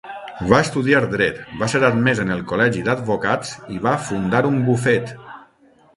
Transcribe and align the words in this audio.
Va 0.51 0.61
estudiar 0.67 1.01
dret, 1.11 1.43
va 1.59 1.67
ser 1.73 1.81
admès 1.89 2.21
en 2.25 2.33
el 2.37 2.41
col·legi 2.53 2.83
d'advocats 2.89 3.55
i 3.77 3.81
va 3.87 3.95
fundar 4.09 4.45
un 4.53 4.59
bufet. 4.71 5.15